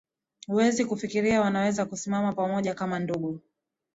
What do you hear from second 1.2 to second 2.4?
wanaweza kusimama